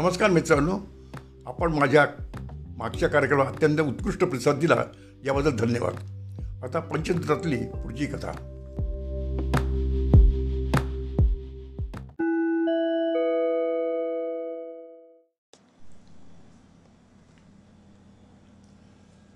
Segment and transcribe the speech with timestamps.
[0.00, 0.78] नमस्कार मित्रांनो.
[1.46, 2.06] आपण माझ्या
[2.78, 4.74] मागच्या कार्यक्रमाला अत्यंत उत्कृष्ट प्रतिसाद दिला
[5.24, 5.94] याबद्दल धन्यवाद.
[6.64, 8.32] आता पंचतंत्रातली पुढची कथा.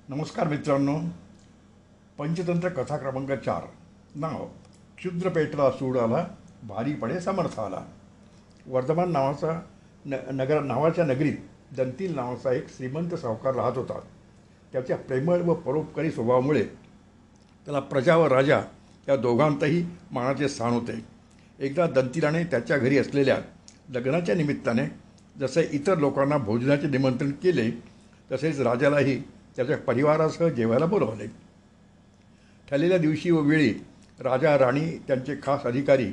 [0.08, 1.00] नमस्कार मित्रांनो.
[2.18, 3.62] पंचतंत्र कथा क्रमांक चार.
[4.14, 4.46] नाव
[4.96, 6.26] क्षुद्र पेटला सूड आला
[6.62, 7.84] भारी पडे समर्थ आला.
[8.66, 9.60] वर्धमान नावाचा
[10.06, 11.36] न नगर नावाच्या नगरीत
[11.76, 14.00] दंतील नावाचा एक श्रीमंत सावकार राहत होता.
[14.72, 16.64] त्याच्या प्रेमळ व परोपकारी स्वभावामुळे
[17.66, 18.60] त्याला प्रजा व राजा
[19.08, 21.04] या दोघांतही मानाचे स्थान होते.
[21.58, 23.36] एकदा दंतिलाने त्याच्या घरी असलेल्या
[23.88, 24.86] लग्नाच्या निमित्ताने
[25.40, 27.70] जसे इतर लोकांना भोजनाचे निमंत्रण केले
[28.32, 29.20] तसेच राजालाही
[29.56, 31.26] त्याच्या परिवारासह जेवायला बोलवले.
[32.70, 33.72] ठरलेल्या दिवशी व वेळी
[34.20, 36.10] राजा राणी त्यांचे खास अधिकारी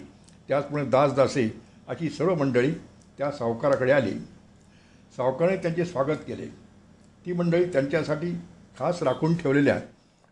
[0.48, 1.50] त्याचप्रमाणे दासदासे
[1.88, 2.72] अशी सर्व मंडळी
[3.18, 4.12] त्या सावकाराकडे आली.
[5.18, 6.46] सावकाराने त्यांचे स्वागत केले.
[7.26, 8.32] ती मंडळी त्यांच्यासाठी
[8.80, 9.80] खास राखून ठेवलेल्या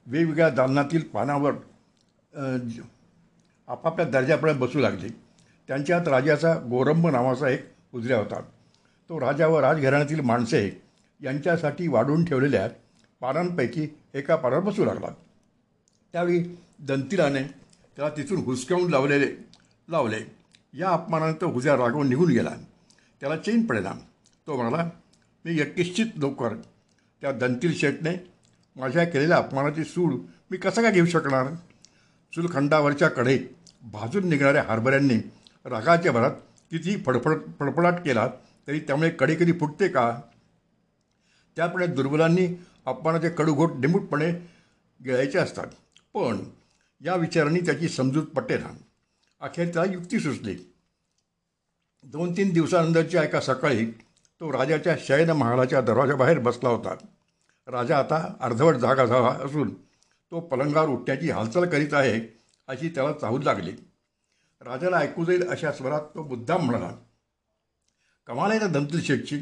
[0.07, 1.53] वेगवेगळ्या दालनातील पानावर
[3.67, 5.07] आपापल्या दर्जापर्यंत बसू लागले.
[5.69, 8.39] त्यांच्यात राजाचा गोरंब नावाचा एक उजऱ्या होता.
[9.09, 10.81] तो राजा व राजघराण्यातील माणसे
[11.21, 12.67] यांच्यासाठी वाढून ठेवलेल्या
[13.21, 15.07] पानांपैकी एका पानावर बसू लागला.
[16.13, 16.43] त्यावेळी
[16.79, 17.43] दंतिराने
[17.95, 19.31] त्याला तिथून हुसकावून लावलेले
[19.89, 20.38] लावले.
[20.73, 22.55] या अपमानाने तो हुज्या रागवून निघून गेला.
[23.19, 23.93] त्याला चैन पडेला.
[24.47, 24.89] तो म्हणाला
[25.45, 26.55] मी यकिश्चित नोकर
[27.21, 28.11] त्या दंतील शेटने
[28.75, 30.13] माझ्या केलेल्या अपमानाची सूड
[30.51, 31.47] मी कसं काय घेऊ शकणार?
[32.33, 33.39] चुलखंडावरच्या कढईत
[33.81, 35.17] भाजून निघणाऱ्या हरभऱ्यांनी
[35.65, 36.31] रागाच्या भरात
[36.71, 38.27] किती फडफड फडफडाट केला
[38.67, 40.19] तरी त्यामुळे कडे कधी फुटते का?
[41.55, 42.47] त्यामुळे दुर्बलांनी
[42.85, 44.31] अपमानाचे कडूघोट निमूटपणे
[45.05, 45.67] गिळायचे असतात.
[46.13, 46.43] पण
[47.01, 48.77] या विचारांनी त्याची समजूत पटेना
[49.41, 50.55] अखेर त्याला युक्ती सुचली.
[52.03, 53.85] दोन तीन दिवसानंतरच्या एका सकाळी
[54.41, 56.95] तो राजाच्या शयन महालाच्या दरवाजाबाहेर बसला होता.
[57.67, 59.73] राजा आता अर्धवट जागा झाला असून
[60.31, 62.19] तो पलंगावर उठण्याची हालचाल करीत आहे
[62.67, 63.71] अशी त्याला चाहूल लागली.
[64.61, 66.91] राजाला ऐकू जाईल अशा स्वरात तो मुद्दाम म्हणाला
[68.27, 69.39] कमाल आहे ना धमतील शेठची.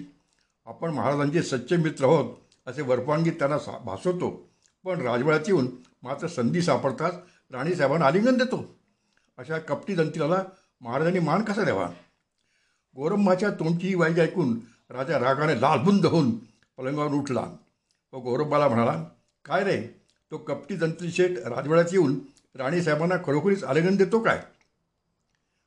[0.68, 2.36] आपण महाराजांचे सच्चे मित्र आहोत
[2.68, 4.30] असे वरपांगी त्यांना सा भासवतो.
[4.86, 5.68] पण राजवाड्यात येऊन
[6.03, 7.16] मात्र संधी सापडताच
[7.52, 8.66] राणीसाहेबांना आलिंगन देतो.
[9.38, 10.44] अशा कपटी दंतिलाला
[10.81, 11.90] महाराजांनी मान कसा द्यावा?
[12.96, 14.58] गौरंबाच्या तोंडची वाईज ऐकून
[14.90, 16.31] राजा रागाने लालबुंद होऊन
[16.78, 17.46] पलंगावर उठला.
[18.14, 19.03] व गौरंबाला म्हणाला
[19.46, 19.78] काय रे?
[20.31, 22.20] तो कपटी दंतील शेठ राजवाड्यात येऊन
[22.56, 24.44] राणीसाहेबांना खरोखरीच आलेगण देतो काय?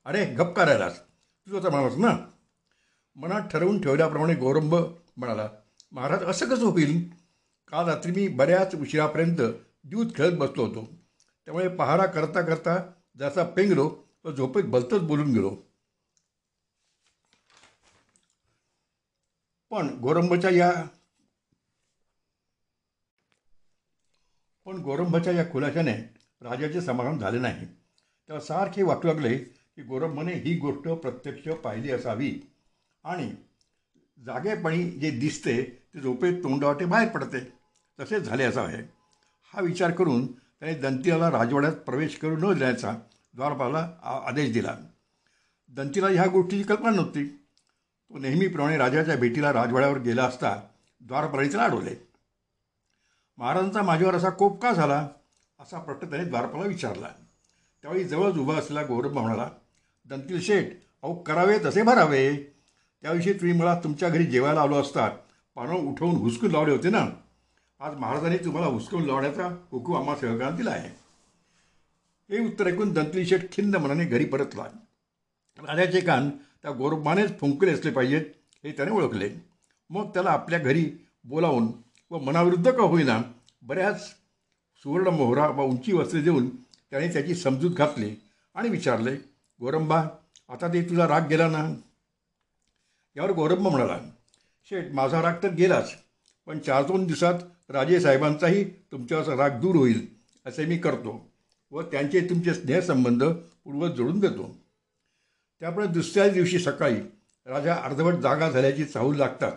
[0.05, 2.17] अरे गप करायलास तू आता म्हणालास ना.
[3.17, 4.75] मनात ठरवून ठेवल्याप्रमाणे गौरंब
[5.17, 5.49] म्हणाला
[5.93, 7.09] महाराज असं कसं होईल?
[7.71, 9.41] काल रात्री मी बऱ्याच उशिरापर्यंत
[9.85, 10.89] दूध खेळत बसलो होतो.
[11.47, 12.77] त्यामुळे पहारा करता करता
[13.19, 13.89] जसा पेंगलो
[14.25, 15.57] तो झोपेत भलतंच बोलून गेलो.
[19.71, 20.73] पण गोरंबाच्या या
[24.67, 25.93] पण गोरंबाच्या या खुलाशाने
[26.41, 27.67] राजाचे समाधान झाले नाही.
[28.27, 32.41] त्याला सारखे वाटू लागले की गोरंबाने ही गोष्ट प्रत्यक्ष पाहिली असावी.
[33.05, 33.33] आणि
[34.25, 35.63] जागेपणी जे दिसते
[35.95, 37.41] ते झोपेत तोंडावाटे बाहेर पडते.
[38.01, 38.83] तसेच झाले असावे.
[39.55, 40.27] हा विचार करून
[40.61, 42.97] त्याने दंतीला राजवाड्यात प्रवेश करू न देण्याचा
[43.35, 44.77] द्वारपाला आ- आदेश दिला.
[45.69, 47.25] दंतीला ह्या गोष्टीची कल्पना नव्हती.
[48.09, 50.57] तो नेहमीप्रमाणे राजाच्या भेटीला राजवाड्यावर गेला असता
[51.01, 51.95] द्वारपालाने त्याला अडवले
[53.39, 55.09] महाराजांचा माझ्यावर असा कोप का झाला?
[55.61, 57.09] असा प्रश्न त्याने द्वारपाला विचारला.
[57.83, 59.51] त्यावेळी जवळच उभा असलेला गौरव म्हणाला
[60.05, 60.65] दंतील शेठ
[61.03, 62.37] अहो करावे तसे भरावे.
[63.03, 65.09] त्याविषयी तुम्ही मला तुमच्या घरी जेवायला आलो असता
[65.55, 67.07] पानं उठवून हुसकून लावले होते ना.
[67.81, 70.89] आज महाराजांनी तुम्हाला हुसकून लावण्याचा हुकूम आम्हा सेवकांना दिला आहे.
[72.31, 74.65] हे उत्तर ऐकून दंतली शेठ खिंद मनाने घरी परतला.
[75.59, 76.29] राजाचे कान
[76.63, 78.25] त्या गोरबानेच फुंकले असले पाहिजेत
[78.65, 79.31] हे त्याने ओळखले.
[79.91, 80.85] मग त्याला आपल्या घरी
[81.25, 81.69] बोलावून
[82.11, 83.21] व मनाविरुद्ध का होईना
[83.63, 84.05] बऱ्याच
[84.85, 86.49] सुवर्ण मोहरा व उंची वस्त्रे देऊन
[86.91, 88.15] त्याने त्याची समजूत घातली
[88.55, 89.15] आणि विचारले
[89.61, 90.03] गोरंबा
[90.49, 91.65] आता ते तुझा राग गेला ना?
[93.17, 93.99] यावर गोरंबा म्हणाला
[94.71, 95.97] शेठ माझा राग तर गेलाच
[96.47, 97.35] पण चार दोन दिवसात
[97.71, 100.07] राजे साहेबांचाही तुमच्यावर राग दूर होईल
[100.47, 101.31] असे मी करतो
[101.71, 103.25] व त्यांचे तुमचे स्नेहसंबंध
[103.65, 104.57] पूर्वत जोडून देतो.
[105.61, 106.97] त्यामुळे दुसऱ्याच दिवशी सकाळी
[107.47, 109.53] राजा अर्धवट जागा झाल्याची चाहूल लागतात.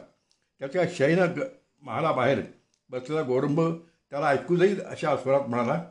[0.60, 1.48] त्याच्या शयना ग-
[1.82, 2.42] महालाबाहेर
[2.90, 3.62] बसलेला गौरंब
[4.10, 5.84] त्याला ऐकू जाईल अशा स्वरात म्हणाला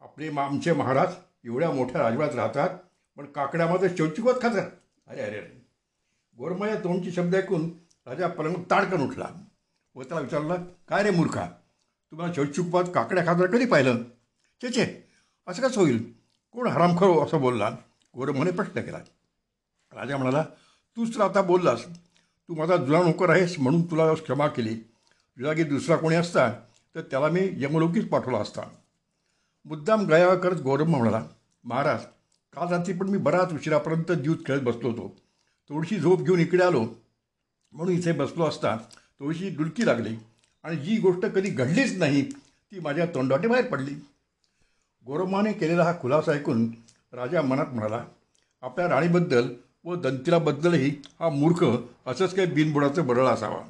[0.00, 1.14] आपले मा आमचे महाराज
[1.44, 2.78] एवढ्या मोठ्या राजवाड्यात राहतात
[3.16, 4.70] पण काकड्यामध्ये चौचिकवत खातात.
[5.06, 5.66] अरे अरे अरे.
[6.38, 7.70] गोरंबाच्या तोंडची शब्द ऐकून
[8.06, 9.28] राजा पलंग ताडकन उठला.
[9.98, 11.46] व त्याला विचारलं काय रे मूर्खा?
[12.10, 14.02] तुम्हाला चौचुकपात काकड्या खाताना कधी पाहिलं?
[14.62, 15.08] चे चे
[15.46, 16.12] असं कसं होईल?
[16.52, 17.70] कोण हरामखोर असं बोलला?
[18.14, 18.98] गोरमने प्रश्न केला.
[19.92, 20.42] राजा म्हणाला
[20.96, 21.84] तूच तर आता बोललास.
[22.48, 24.74] तू माझा जुना नोकर आहेस म्हणून तुला क्षमा केली.
[24.74, 26.48] तुझ्या जागी दुसरा कोणी असता
[26.94, 28.62] तर त्याला मी यमलोकीच पाठवला असता.
[29.64, 31.24] मुद्दाम गया करत गौरव म्हणाला
[31.64, 32.04] महाराज
[32.54, 35.16] काल रात्री पण मी बराच उशिरापर्यंत ज्यूत खेळत बसलो होतो.
[35.68, 36.86] थोडीशी झोप घेऊन इकडे आलो.
[37.72, 38.76] म्हणून इथे बसलो असता
[39.20, 40.14] थोडीशी डुलकी लागली
[40.64, 42.22] आणि जी गोष्ट कधी घडलीच नाही
[42.72, 43.94] ती माझ्या तोंडाटे बाहेर पडली.
[45.06, 46.70] गोरमाने केलेला हा खुलासा ऐकून
[47.12, 48.04] राजा मनात म्हणाला
[48.62, 49.48] आपल्या राणीबद्दल
[49.84, 51.64] व दंतिलाबद्दलही हा मूर्ख
[52.06, 53.60] असंच काही बिनबुडाचं बरळ असावा.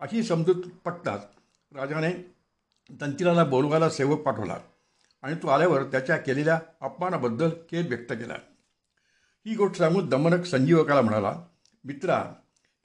[0.00, 1.26] अशी समजूत पटताच
[1.72, 2.10] राजाने
[2.90, 4.58] दंतिलाला बोलवायला सेवक पाठवला
[5.22, 8.34] आणि तो आल्यावर त्याच्या केलेल्या अपमानाबद्दल खेद व्यक्त केला.
[9.46, 11.34] ही गोष्ट सांगून दमनक संजीवकाला म्हणाला
[11.84, 12.22] मित्रा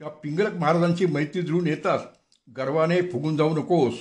[0.02, 2.02] किंवा पिंगलक महाराजांची मैत्री जुळून येताच
[2.58, 3.94] गर्वाने फुगून जाऊ नकोस.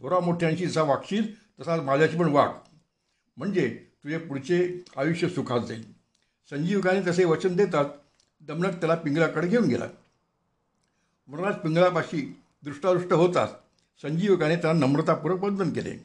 [0.00, 2.48] थोरा मोठ्यांशी जसा वागशील तसाच माझ्याशी पण वाग.
[3.36, 5.82] म्हणजे तुझे पुढचे आयुष्य सुखात जाईल.
[6.50, 7.84] संजीवकाने तसे वचन देतात
[8.40, 9.84] दमनक त्याला पिंगलाकडे घेऊन गेला.
[11.28, 13.50] म्हणूनच पिंगलापाशी दृष्टादृष्ट होताच
[14.02, 15.96] संजीवकाने त्याला नम्रतापूर्वक वंदन केले.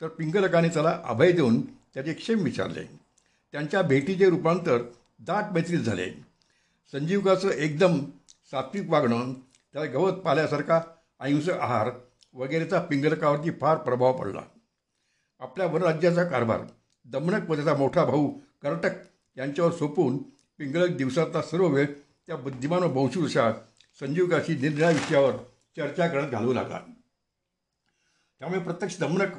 [0.00, 2.84] तर पिंगलकाने त्याला अभय देऊन त्याचे क्षेम विचारले.
[3.52, 4.82] त्यांच्या भेटीचे रूपांतर
[5.20, 6.32] दाट मैत्रीत झाले.
[6.92, 8.04] संजीवकाचं एकदम
[8.52, 9.32] सात्विक वागणं
[9.72, 10.80] त्याला गवत पाल्यासारखा
[11.20, 11.90] अहिंसक आहार
[12.34, 14.40] वगैरेचा पिंगलकावरती फार प्रभाव पडला.
[15.40, 16.60] आपल्या वनराज्याचा कारभार
[17.04, 18.30] दमणक व त्याचा मोठा भाऊ
[18.62, 18.90] कर्टक
[19.36, 20.18] यांच्यावर सोपवून
[20.58, 21.86] पिंगळक दिवसातला सर्व वेळ
[22.26, 23.52] त्या बुद्धिमान वंशुषा
[24.00, 25.32] संजीवकाशी निरनिळ्या विषयावर
[25.76, 26.80] चर्चा करत घालवू लागला.
[28.38, 29.30] त्यामुळे प्रत्यक्ष दमणक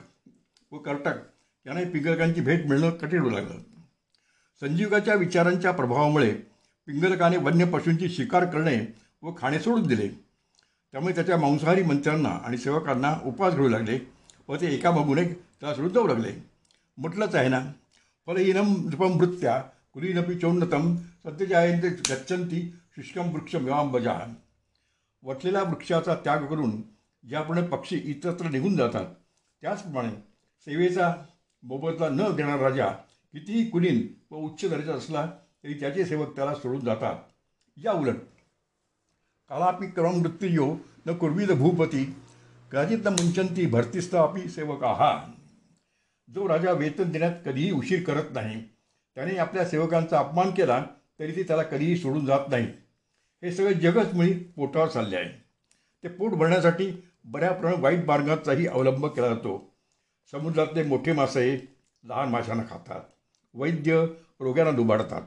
[0.72, 1.14] व कर्टक
[1.66, 3.58] यांना पिंगलकांची भेट मिळणं कठीण होऊ लागलं.
[4.60, 6.34] संजीवकाच्या विचारांच्या प्रभावामुळे
[6.88, 10.08] पिंगलकाने वन्य पशूंची शिकार करणे व खाणे सोडून दिले.
[10.94, 14.00] त्यामुळे त्याच्या मांसाहारी मंत्र्यांना आणि सेवकांना उपवास घेऊ लागले
[14.48, 16.32] व ते एका मागून एक त्याला सोडून जाऊ लागले.
[16.98, 17.60] म्हटलंच आहे ना
[18.28, 19.58] फलहीनम नृपमृत्या
[19.94, 22.62] कुलीनपी चौन्नतम सत्यजायंते गच्छंती
[22.96, 24.20] शुष्कम वृक्ष मेवांबजा
[25.24, 26.82] वटलेल्या वृक्षाचा त्याग करून
[27.24, 29.06] ज्याप्रमाणे पक्षी इतरत्र निघून जातात
[29.62, 30.10] त्याचप्रमाणे
[30.68, 31.14] सेवेचा
[31.64, 32.88] मोबदला न देणारा राजा
[33.34, 35.26] कितीही कुलीन व उच्च दर्जाचा असला
[35.64, 37.16] तरी त्याचे सेवक त्याला सोडून जातात.
[37.78, 38.16] या उलट
[39.50, 40.66] कालापी क्रम मृत्यूयो
[41.08, 42.04] न कुर्वीद भूपती
[42.72, 45.26] कदाचित न मुंचंती भरतीस्थ अपी सेवक। आहात
[46.30, 48.62] जो राजा वेतन देण्यात कधीही उशीर करत नाही
[49.18, 50.80] त्याने आपल्या सेवकांचा अपमान केला
[51.20, 52.68] तरी ते त्याला कधीही सोडून जात नाही.
[53.44, 55.30] हे सगळे जगच मुळी पोटावर चालले आहे.
[56.04, 56.92] ते पोट भरण्यासाठी
[57.26, 59.74] बऱ्याप्रमाणे वाईट मार्गाचाही अवलंब केला जातो.
[60.32, 61.46] समुद्रातले मोठे मासे
[62.04, 63.02] लहान माशांना खातात.
[63.54, 64.06] वैद्य
[64.40, 65.22] रोग्यांना दुबाडतात.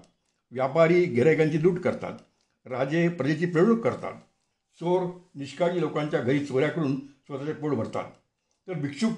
[0.53, 2.19] व्यापारी गिरायकांची लूट करतात.
[2.67, 4.13] राजे प्रजेची पिळवणूक करतात.
[4.81, 5.03] चोर
[5.35, 8.05] निष्काळजी लोकांच्या घरी चोऱ्या करून स्वतःचे पोट भरतात.
[8.69, 9.13] तर भिक्षुक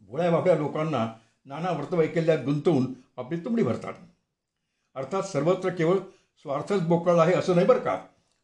[0.00, 1.14] भोळ्या भाकड्या लोकांना
[1.44, 2.86] नाना व्रतवैकल्यात गुंतवून
[3.16, 3.92] आपली तुंबडी भरतात.
[4.94, 5.98] अर्थात सर्वत्र केवळ
[6.42, 7.98] स्वार्थच बोकळला आहे असं नाही बरं का?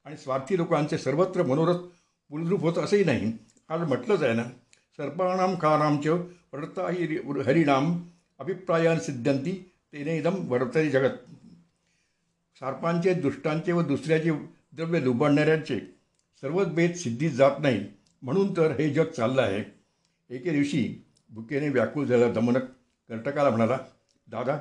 [0.04, 1.78] आणि स्वार्थी लोकांचे सर्वत्र मनोरथ
[2.30, 3.32] मूलद्रूप होतं असंही नाही.
[3.68, 4.44] आज म्हटलंच आहे ना
[4.96, 6.06] सर्पाणाम खानामच
[6.52, 6.86] वर्ता
[7.46, 8.02] हरिणाम
[8.38, 11.12] अभिप्रायान सिद्ध्यंती तेने इदम वर्तरी जगत.
[12.60, 14.30] सार्पांचे दुष्टांचे व दुसऱ्याचे
[14.72, 15.78] द्रव्य लुबाडणाऱ्यांचे
[16.42, 17.84] सर्वच भेद सिद्धीत जात नाही.
[18.22, 19.62] म्हणून तर हे जग चाललं आहे.
[20.30, 22.62] एके दिवशी भुकेने व्याकुळ झाला दमनक.
[23.08, 23.78] कर्टकाला म्हणाला
[24.28, 24.56] दादा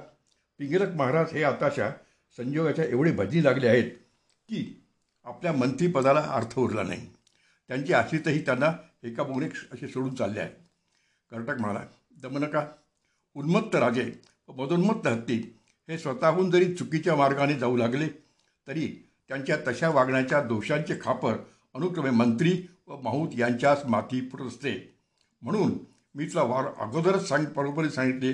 [0.60, 1.92] पिंगलक महाराज हे आताच्या
[2.38, 3.92] संजोगाच्या एवढे भजनी लागले आहेत
[4.50, 4.84] की
[5.26, 7.08] आपल्या मंत्रीपदाला अर्थ उरला नाही.
[7.68, 8.72] त्यांची आश्रितही त्यांना
[9.04, 10.50] एका बोगणे असे सोडून चालले आहे
[11.32, 11.86] कर्टक म्हणाला
[12.22, 12.66] दमनका
[13.36, 14.12] उन्मत्त राजे
[14.48, 15.42] व मदोन्मत्त हत्ती
[15.90, 18.08] हे स्वतःहून जरी चुकीच्या मार्गाने जाऊ लागले
[18.68, 21.36] तरी त्यांच्या तशा वागण्याच्या दोषांचे खापर
[21.74, 24.98] अनुक्रमे मंत्री व माहूत यांच्याच माथी फुट असते
[25.42, 25.78] म्हणून
[26.16, 28.32] मी तुला वार अगोदरच सांग बरोबर सांगितले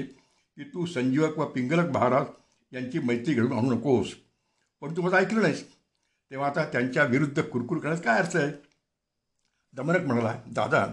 [0.58, 2.26] की तू संजीवक व पिंगलक महाराज
[2.72, 4.08] यांची मैत्री घडून आणू नकोस.
[4.82, 5.64] पण तू माझं ऐकलं नाहीस.
[6.32, 8.52] तेव्हा आता त्यांच्या विरुद्ध कुरकुर करण्यात काय अर्थ आहे?
[9.74, 10.86] दमनक म्हणाला दादा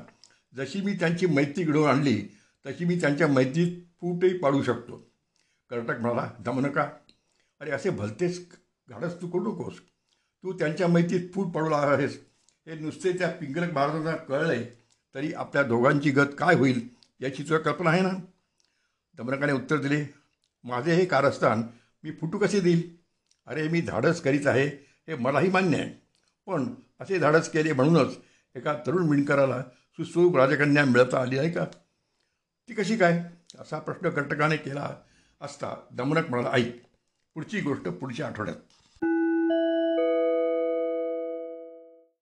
[0.56, 2.22] जशी मी त्यांची मैत्री घडवून आणली
[2.66, 5.07] तशी मी त्यांच्या मैत्रीत फूटही पाडू शकतो.
[5.70, 6.88] कर्टक म्हणाला दमनका
[7.60, 8.48] अरे असे भलतेच
[8.88, 9.80] धाडस तू करू नकोस
[10.44, 12.18] तू त्यांच्या मैत्रीत फूट पडला आहेस.
[12.66, 14.64] हे नुसते त्या पिंगलक महाराजांना कळले
[15.14, 16.88] तरी आपल्या दोघांची गत काय होईल
[17.20, 18.10] याची तुला कल्पना आहे ना?
[19.14, 20.04] दमनकाने उत्तर दिले
[20.64, 21.62] माझे हे कारस्थान
[22.04, 22.96] मी फुटू कसे देईल?
[23.46, 24.66] अरे मी धाडस करीत आहे
[25.08, 25.90] हे मलाही मान्य आहे.
[26.46, 28.16] पण असे धाडस केले म्हणूनच
[28.56, 29.62] एका तरुण विणकराला
[29.96, 31.64] सुस्वरूप राजकन्या मिळता आली आहे का?
[32.68, 33.22] ती कशी काय?
[33.58, 34.94] असा प्रश्न कर्टकाने केला.
[35.40, 36.76] असता दमनक म्हणाला ऐक
[37.34, 38.56] पुढची गोष्ट पुढच्या आठवड्यात.